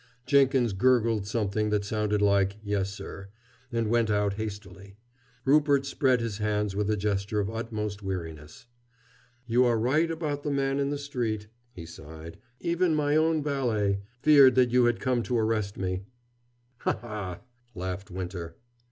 [0.25, 3.27] Jenkins gurgled something that sounded like "Yes, sir,"
[3.71, 4.97] and went out hastily.
[5.45, 8.65] Rupert spread his hands with a gesture of utmost weariness.
[9.45, 12.39] "You are right about the man in the street," he sighed.
[12.59, 16.01] "Even my own valet feared that you had come to arrest me."
[16.79, 17.41] "Ha, ha!"
[17.75, 18.55] laughed Winter.